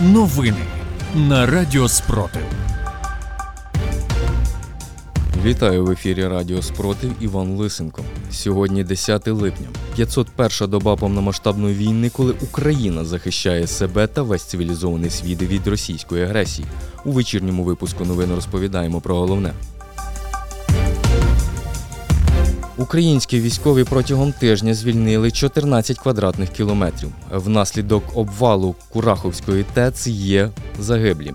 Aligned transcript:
Новини 0.00 0.64
на 1.14 1.46
Радіо 1.46 1.88
Спротив. 1.88 2.42
Вітаю 5.44 5.84
в 5.84 5.90
ефірі 5.90 6.26
Радіо 6.26 6.62
Спротив 6.62 7.12
Іван 7.20 7.56
Лисенко. 7.56 8.02
Сьогодні 8.30 8.84
10 8.84 9.28
липня, 9.28 9.66
501 9.94 10.70
доба 10.70 10.96
повномасштабної 10.96 11.74
війни, 11.74 12.10
коли 12.10 12.34
Україна 12.40 13.04
захищає 13.04 13.66
себе 13.66 14.06
та 14.06 14.22
весь 14.22 14.42
цивілізований 14.42 15.10
світ 15.10 15.42
від 15.42 15.66
російської 15.66 16.24
агресії. 16.24 16.68
У 17.04 17.12
вечірньому 17.12 17.64
випуску 17.64 18.04
новин 18.04 18.34
розповідаємо 18.34 19.00
про 19.00 19.16
головне. 19.16 19.52
Українські 22.78 23.40
військові 23.40 23.84
протягом 23.84 24.32
тижня 24.32 24.74
звільнили 24.74 25.30
14 25.30 25.98
квадратних 25.98 26.50
кілометрів. 26.50 27.10
Внаслідок 27.30 28.02
обвалу 28.14 28.74
Кураховської 28.88 29.64
ТЕЦ 29.74 30.06
є 30.06 30.50
загиблі. 30.78 31.32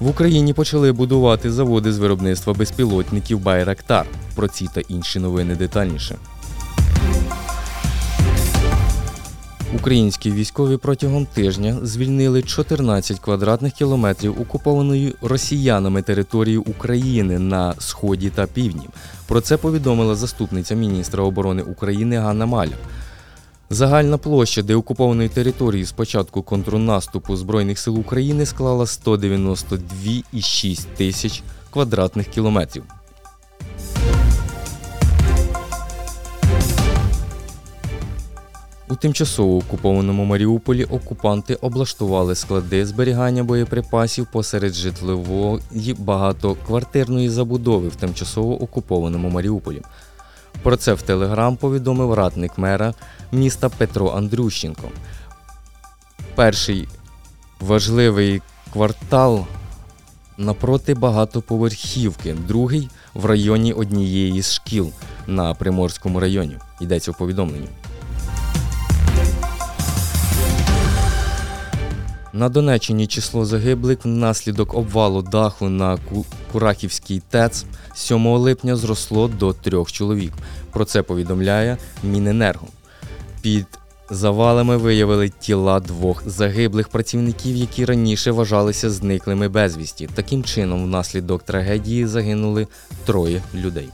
В 0.00 0.08
Україні 0.08 0.52
почали 0.52 0.92
будувати 0.92 1.52
заводи 1.52 1.92
з 1.92 1.98
виробництва 1.98 2.54
безпілотників 2.54 3.40
Байрактар. 3.40 4.06
Про 4.34 4.48
ці 4.48 4.68
та 4.74 4.80
інші 4.80 5.18
новини 5.18 5.54
детальніше. 5.56 6.16
Українські 9.74 10.30
військові 10.30 10.76
протягом 10.76 11.26
тижня 11.26 11.78
звільнили 11.82 12.42
14 12.42 13.20
квадратних 13.20 13.72
кілометрів 13.72 14.40
окупованої 14.40 15.14
росіянами 15.22 16.02
території 16.02 16.56
України 16.56 17.38
на 17.38 17.74
сході 17.78 18.30
та 18.30 18.46
півдні. 18.46 18.88
Про 19.28 19.40
це 19.40 19.56
повідомила 19.56 20.14
заступниця 20.14 20.74
міністра 20.74 21.24
оборони 21.24 21.62
України 21.62 22.16
Ганна 22.16 22.46
Маля. 22.46 22.74
Загальна 23.70 24.18
площа 24.18 24.62
деокупованої 24.62 25.28
території 25.28 25.84
з 25.84 25.92
початку 25.92 26.42
контрнаступу 26.42 27.36
Збройних 27.36 27.78
сил 27.78 27.98
України 27.98 28.46
склала 28.46 28.84
192,6 28.84 30.86
тисяч 30.96 31.42
квадратних 31.70 32.28
кілометрів. 32.28 32.84
У 38.90 38.96
тимчасово 38.96 39.56
окупованому 39.56 40.24
Маріуполі 40.24 40.84
окупанти 40.84 41.54
облаштували 41.54 42.34
склади 42.34 42.86
зберігання 42.86 43.44
боєприпасів 43.44 44.26
посеред 44.32 44.72
житлової 44.72 45.94
багатоквартирної 45.98 47.28
забудови 47.28 47.88
в 47.88 47.96
тимчасово 47.96 48.62
окупованому 48.62 49.30
Маріуполі. 49.30 49.82
Про 50.62 50.76
це 50.76 50.92
в 50.92 51.02
Телеграм 51.02 51.56
повідомив 51.56 52.14
радник 52.14 52.58
мера 52.58 52.94
міста 53.32 53.68
Петро 53.68 54.10
Андрющенко. 54.10 54.88
Перший 56.34 56.88
важливий 57.60 58.42
квартал 58.72 59.46
напроти 60.38 60.94
багатоповерхівки, 60.94 62.34
другий 62.48 62.88
в 63.14 63.26
районі 63.26 63.72
однієї 63.72 64.42
з 64.42 64.52
шкіл 64.52 64.92
на 65.26 65.54
Приморському 65.54 66.20
районі. 66.20 66.56
Йдеться 66.80 67.10
в 67.10 67.18
повідомленні. 67.18 67.68
На 72.32 72.48
Донеччині 72.48 73.06
число 73.06 73.44
загиблих 73.44 74.04
внаслідок 74.04 74.74
обвалу 74.74 75.22
даху 75.22 75.68
на 75.68 75.96
Ку- 75.96 76.24
Курахівський 76.52 77.22
ТЕЦ 77.30 77.64
7 77.94 78.26
липня 78.26 78.76
зросло 78.76 79.28
до 79.28 79.52
трьох 79.52 79.92
чоловік. 79.92 80.32
Про 80.72 80.84
це 80.84 81.02
повідомляє 81.02 81.76
Міненерго. 82.04 82.66
Під 83.42 83.66
завалами 84.10 84.76
виявили 84.76 85.28
тіла 85.28 85.80
двох 85.80 86.28
загиблих 86.28 86.88
працівників, 86.88 87.56
які 87.56 87.84
раніше 87.84 88.30
вважалися 88.30 88.90
зниклими 88.90 89.48
безвісті. 89.48 90.08
Таким 90.14 90.44
чином, 90.44 90.84
внаслідок 90.84 91.42
трагедії 91.42 92.06
загинули 92.06 92.66
троє 93.04 93.42
людей. 93.54 93.88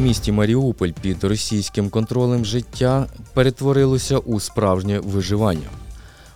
Місті 0.00 0.32
Маріуполь 0.32 0.90
під 1.00 1.24
російським 1.24 1.90
контролем 1.90 2.44
життя 2.44 3.06
перетворилося 3.34 4.18
у 4.18 4.40
справжнє 4.40 4.98
виживання. 4.98 5.68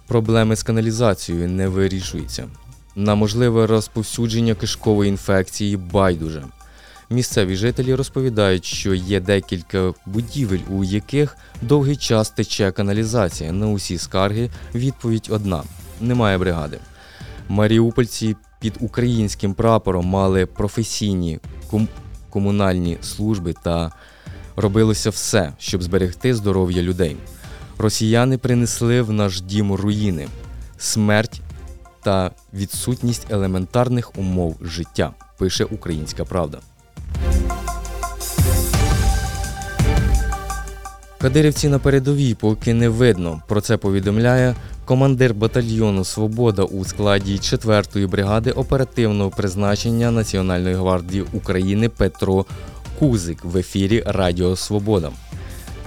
Проблеми 0.07 0.57
з 0.57 0.63
каналізацією 0.63 1.49
не 1.49 1.69
вирішуються. 1.69 2.49
На 2.97 3.15
можливе 3.15 3.67
розповсюдження 3.67 4.55
кишкової 4.55 5.11
інфекції 5.11 5.77
байдуже. 5.77 6.45
Місцеві 7.11 7.57
жителі 7.57 7.95
розповідають, 7.95 8.65
що 8.65 8.95
є 8.95 9.21
декілька 9.21 9.93
будівель, 10.07 10.59
у 10.71 10.85
яких 10.85 11.37
довгий 11.63 11.97
час 11.97 12.31
тече 12.31 12.73
каналізація. 12.73 13.53
На 13.53 13.69
усі 13.69 13.99
скарги 13.99 14.51
відповідь 14.75 15.29
одна: 15.31 15.63
немає 16.01 16.39
бригади. 16.39 16.79
Маріупольці 17.49 18.37
під 18.61 18.75
українським 18.81 19.55
прапором 19.55 20.07
мали 20.07 20.47
професійні 20.47 21.41
комунальні 22.35 22.99
служби 23.03 23.55
та 23.63 23.93
робилося 24.57 25.11
все, 25.11 25.53
щоб 25.59 25.83
зберегти 25.83 26.35
здоров'я 26.35 26.83
людей. 26.83 27.17
Росіяни 27.79 28.39
принесли 28.39 29.03
в 29.03 29.13
наш 29.13 29.41
дім 29.41 29.73
руїни, 29.73 30.29
смерть 30.79 31.41
та 32.05 32.31
відсутність 32.55 33.27
елементарних 33.31 34.19
умов 34.19 34.57
життя, 34.61 35.13
пише 35.39 35.65
Українська 35.65 36.25
Правда. 36.25 36.59
Кадирівці 41.25 41.69
на 41.69 41.79
передовій 41.79 42.35
поки 42.35 42.75
не 42.75 42.89
видно. 42.89 43.43
Про 43.49 43.61
це 43.61 43.77
повідомляє 43.77 44.55
командир 44.85 45.35
батальйону 45.35 46.05
Свобода 46.05 46.63
у 46.63 46.85
складі 46.85 47.37
4-ї 47.37 48.09
бригади 48.09 48.51
оперативного 48.51 49.31
призначення 49.31 50.11
Національної 50.11 50.75
гвардії 50.75 51.25
України 51.33 51.89
Петро 51.89 52.47
Кузик 52.99 53.45
в 53.45 53.57
ефірі 53.57 54.03
Радіо 54.07 54.57
Свобода. 54.57 55.11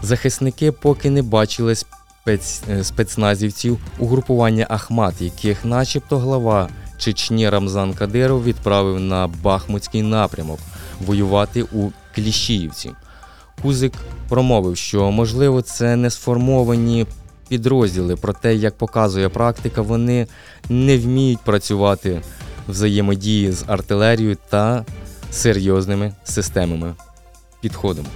Захисники 0.01 0.71
поки 0.71 1.09
не 1.09 1.21
бачили 1.21 1.75
спец... 1.75 2.61
е, 2.69 2.83
спецназівців 2.83 3.77
угрупування 3.99 4.67
Ахмат, 4.69 5.21
яких, 5.21 5.65
начебто, 5.65 6.17
глава 6.17 6.69
Чечні 6.97 7.49
Рамзан 7.49 7.93
Кадиров 7.93 8.43
відправив 8.43 8.99
на 8.99 9.27
Бахмутський 9.27 10.01
напрямок 10.01 10.59
воювати 11.05 11.63
у 11.63 11.89
Кліщіївці. 12.15 12.91
Кузик 13.61 13.93
промовив, 14.29 14.77
що 14.77 15.11
можливо 15.11 15.61
це 15.61 15.95
не 15.95 16.09
сформовані 16.09 17.05
підрозділи, 17.47 18.15
проте, 18.15 18.55
як 18.55 18.77
показує 18.77 19.29
практика, 19.29 19.81
вони 19.81 20.27
не 20.69 20.97
вміють 20.97 21.39
працювати 21.39 22.21
взаємодії 22.67 23.51
з 23.51 23.63
артилерією 23.67 24.37
та 24.49 24.85
серйозними 25.31 26.13
системами 26.23 26.93
підходами. 27.61 28.09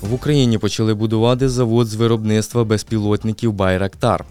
В 0.00 0.14
Україні 0.14 0.58
почали 0.58 0.94
будувати 0.94 1.48
завод 1.48 1.86
з 1.86 1.94
виробництва 1.94 2.64
безпілотників 2.64 3.52
Байрактар. 3.52 4.24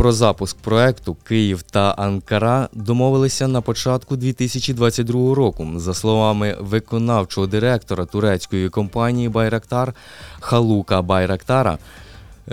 Про 0.00 0.12
запуск 0.12 0.56
проекту 0.56 1.14
Київ 1.14 1.62
та 1.62 1.90
Анкара 1.90 2.68
домовилися 2.72 3.48
на 3.48 3.60
початку 3.60 4.16
2022 4.16 5.34
року. 5.34 5.68
За 5.76 5.94
словами 5.94 6.56
виконавчого 6.60 7.46
директора 7.46 8.04
турецької 8.04 8.68
компанії 8.68 9.28
Байрактар 9.28 9.94
Халука 10.40 11.02
Байрактара, 11.02 11.78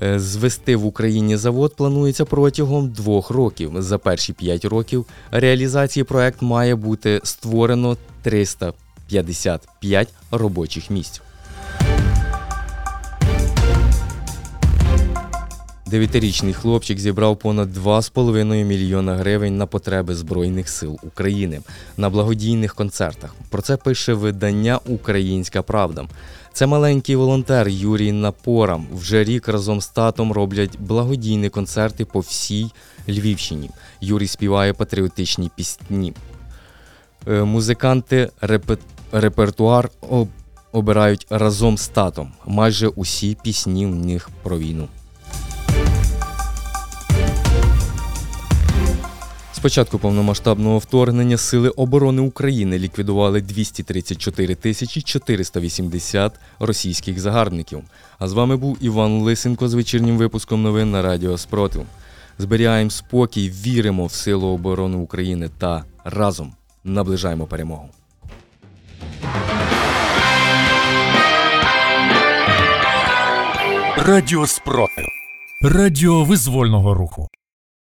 е, 0.01 0.19
звести 0.19 0.75
в 0.75 0.85
Україні 0.85 1.37
завод 1.37 1.75
планується 1.75 2.25
протягом 2.25 2.89
двох 2.89 3.29
років. 3.29 3.71
За 3.77 3.97
перші 3.97 4.33
п'ять 4.33 4.65
років 4.65 5.05
реалізації 5.31 6.03
проект 6.03 6.41
має 6.41 6.75
бути 6.75 7.21
створено 7.23 7.97
355 8.21 10.07
робочих 10.31 10.89
місць. 10.89 11.21
Дев'ятирічний 15.89 16.53
хлопчик 16.53 16.99
зібрав 16.99 17.37
понад 17.39 17.77
2,5 17.77 18.63
мільйона 18.63 19.15
гривень 19.15 19.57
на 19.57 19.65
потреби 19.65 20.15
Збройних 20.15 20.69
сил 20.69 20.99
України 21.03 21.61
на 21.97 22.09
благодійних 22.09 22.75
концертах. 22.75 23.35
Про 23.49 23.61
це 23.61 23.77
пише 23.77 24.13
видання 24.13 24.79
Українська 24.85 25.61
Правда. 25.61 26.05
Це 26.53 26.67
маленький 26.67 27.15
волонтер 27.15 27.67
Юрій 27.67 28.11
Напорам. 28.11 28.87
Вже 28.93 29.23
рік 29.23 29.47
разом 29.47 29.81
з 29.81 29.87
татом 29.87 30.31
роблять 30.31 30.79
благодійні 30.79 31.49
концерти 31.49 32.05
по 32.05 32.19
всій 32.19 32.71
Львівщині. 33.09 33.69
Юрій 34.01 34.27
співає 34.27 34.73
патріотичні 34.73 35.51
пісні. 35.55 36.13
Е, 37.27 37.43
Музиканти 37.43 38.29
репе- 38.41 38.77
репертуар 39.11 39.89
об- 40.09 40.27
обирають 40.71 41.27
разом 41.29 41.77
з 41.77 41.87
татом. 41.87 42.31
Майже 42.45 42.87
усі 42.87 43.37
пісні 43.43 43.85
в 43.85 43.95
них 43.95 44.29
про 44.43 44.57
війну. 44.57 44.87
З 49.57 49.59
початку 49.59 49.99
повномасштабного 49.99 50.77
вторгнення 50.77 51.37
Сили 51.37 51.69
оборони 51.69 52.21
України 52.21 52.79
ліквідували 52.79 53.41
234 53.41 54.55
тисячі 54.55 55.01
480 55.01 56.33
російських 56.59 57.19
загарбників. 57.19 57.83
А 58.19 58.27
з 58.27 58.33
вами 58.33 58.57
був 58.57 58.77
Іван 58.81 59.21
Лисенко 59.21 59.67
з 59.67 59.73
вечірнім 59.73 60.17
випуском 60.17 60.63
новин 60.63 60.91
на 60.91 61.01
Радіо 61.01 61.37
Спротив. 61.37 61.85
Зберігаємо 62.39 62.89
спокій, 62.89 63.49
віримо 63.49 64.05
в 64.05 64.11
Силу 64.11 64.47
оборони 64.47 64.97
України 64.97 65.49
та 65.57 65.83
разом 66.03 66.53
наближаємо 66.83 67.45
перемогу. 67.45 67.89
Радіо 73.97 74.47
Спротив. 74.47 75.05
Радіо 75.61 76.23
визвольного 76.23 76.93
руху. 76.93 77.27